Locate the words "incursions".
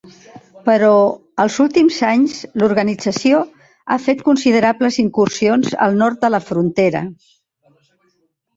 5.07-5.79